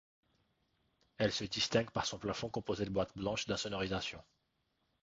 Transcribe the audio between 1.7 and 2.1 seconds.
par